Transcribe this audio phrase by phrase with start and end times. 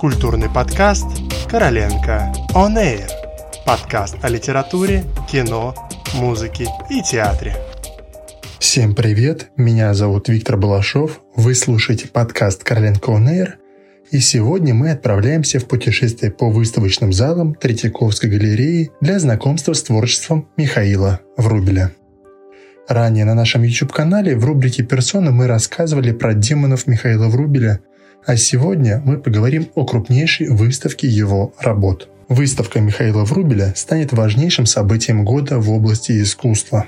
[0.00, 1.04] Культурный подкаст
[1.50, 3.06] «Короленко On Air».
[3.66, 5.74] Подкаст о литературе, кино,
[6.14, 7.54] музыке и театре.
[8.58, 13.48] Всем привет, меня зовут Виктор Балашов, вы слушаете подкаст «Короленко On Air»,
[14.10, 20.48] и сегодня мы отправляемся в путешествие по выставочным залам Третьяковской галереи для знакомства с творчеством
[20.56, 21.92] Михаила Врубеля.
[22.88, 27.80] Ранее на нашем YouTube-канале в рубрике «Персона» мы рассказывали про демонов Михаила Врубеля,
[28.26, 32.08] а сегодня мы поговорим о крупнейшей выставке его работ.
[32.28, 36.86] Выставка Михаила Врубеля станет важнейшим событием года в области искусства.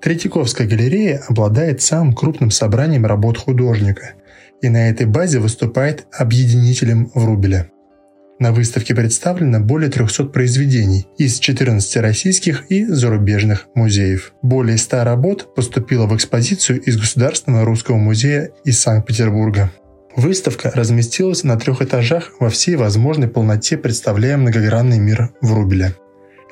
[0.00, 4.12] Третьяковская галерея обладает самым крупным собранием работ художника
[4.62, 7.70] и на этой базе выступает объединителем Врубеля.
[8.38, 14.34] На выставке представлено более 300 произведений из 14 российских и зарубежных музеев.
[14.42, 19.72] Более 100 работ поступило в экспозицию из Государственного русского музея из Санкт-Петербурга.
[20.16, 25.94] Выставка разместилась на трех этажах во всей возможной полноте, представляя многогранный мир Врубеля.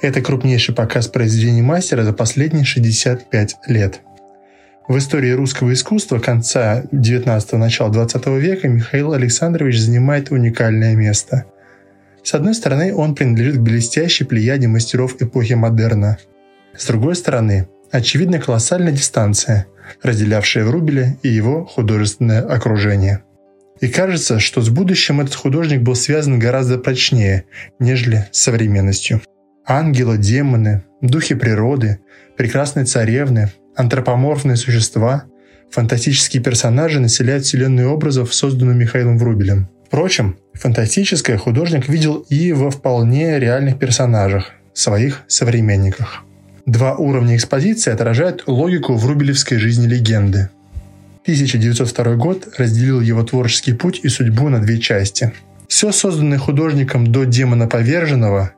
[0.03, 4.01] Это крупнейший показ произведений мастера за последние 65 лет.
[4.87, 11.47] В истории русского искусства конца 19-го, начала 20 века Михаил Александрович занимает уникальное место.
[12.23, 16.19] С одной стороны, он принадлежит к блестящей плеяде мастеров эпохи модерна.
[16.77, 19.67] С другой стороны, очевидна колоссальная дистанция,
[20.03, 23.23] разделявшая Врубеля и его художественное окружение.
[23.81, 27.45] И кажется, что с будущим этот художник был связан гораздо прочнее,
[27.79, 29.21] нежели с современностью.
[29.67, 31.99] Ангелы, демоны, духи природы,
[32.37, 35.25] прекрасные царевны, антропоморфные существа,
[35.71, 39.69] фантастические персонажи населяют вселенную образов, созданную Михаилом Врубелем.
[39.87, 46.25] Впрочем, фантастическое художник видел и во вполне реальных персонажах, своих современниках.
[46.67, 50.51] Два уровня экспозиции отражают логику врубелевской жизни легенды.
[51.25, 55.33] 1902 год разделил его творческий путь и судьбу на две части.
[55.69, 58.53] Все созданное художником до демона поверженного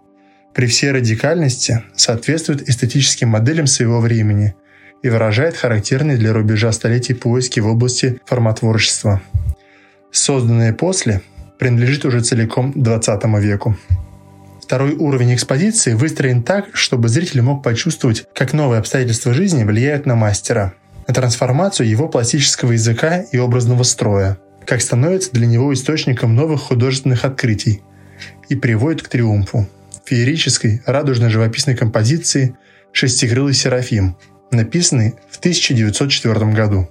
[0.54, 4.54] при всей радикальности соответствует эстетическим моделям своего времени
[5.02, 9.22] и выражает характерные для рубежа столетий поиски в области форматворчества–
[10.16, 11.22] созданное после,
[11.58, 13.76] принадлежит уже целиком 20 веку.
[14.62, 20.16] Второй уровень экспозиции выстроен так, чтобы зритель мог почувствовать, как новые обстоятельства жизни влияют на
[20.16, 20.74] мастера,
[21.06, 27.24] на трансформацию его пластического языка и образного строя, как становится для него источником новых художественных
[27.24, 27.82] открытий
[28.48, 29.68] и приводит к триумфу
[30.04, 32.56] феерической, радужно-живописной композиции
[32.92, 34.16] «Шестикрылый Серафим»,
[34.50, 36.88] написанной в 1904 году.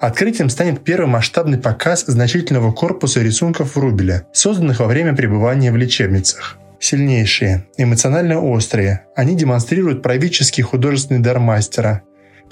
[0.00, 6.58] Открытием станет первый масштабный показ значительного корпуса рисунков Врубеля, созданных во время пребывания в лечебницах.
[6.80, 12.02] Сильнейшие, эмоционально острые, они демонстрируют правительский художественный дар мастера,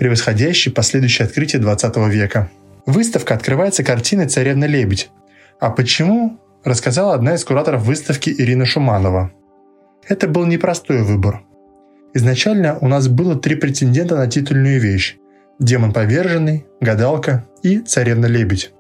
[0.00, 2.50] превосходящий последующие открытия 20 века.
[2.87, 5.11] Выставка открывается картиной «Царевна лебедь».
[5.61, 9.31] А почему, рассказала одна из кураторов выставки Ирина Шуманова.
[10.09, 11.43] Это был непростой выбор.
[12.15, 15.19] Изначально у нас было три претендента на титульную вещь
[15.59, 18.72] демон поверженный, гадалка и царевна-лебедь.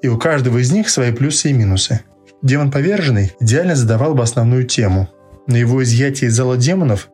[0.00, 2.00] И у каждого из них свои плюсы и минусы.
[2.40, 5.10] Демон поверженный идеально задавал бы основную тему,
[5.46, 7.10] но его изъятие из зала демонов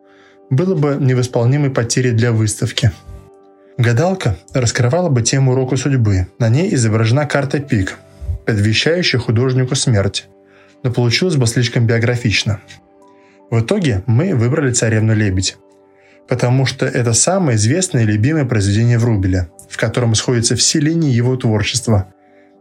[0.49, 2.93] было бы невосполнимой потерей для выставки.
[3.79, 6.27] Гадалка раскрывала бы тему урока судьбы.
[6.39, 7.97] На ней изображена карта пик,
[8.45, 10.29] предвещающая художнику смерть,
[10.83, 12.61] но получилось бы слишком биографично.
[13.51, 15.57] В итоге мы выбрали царевну-лебедь
[16.29, 21.35] потому что это самое известное и любимое произведение Врубеля, в котором сходятся все линии его
[21.37, 22.13] творчества.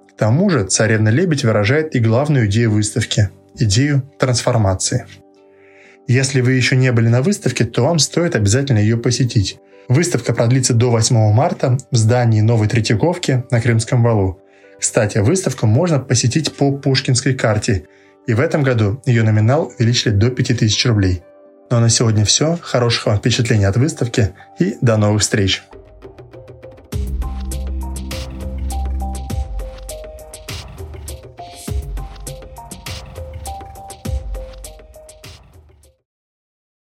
[0.10, 3.30] К тому же «Царевна-лебедь» выражает и главную идею выставки–
[3.60, 5.06] идею трансформации.
[6.08, 9.60] Если вы еще не были на выставке, то вам стоит обязательно ее посетить.
[9.90, 14.40] Выставка продлится до 8 марта в здании Новой Третьяковки на Крымском валу.
[14.80, 17.86] Кстати, выставку можно посетить по Пушкинской карте,
[18.28, 21.24] и в этом году ее номинал увеличили до 5000 рублей–
[21.70, 22.58] ну а на сегодня все.
[22.62, 25.64] Хороших вам впечатлений от выставки и до новых встреч!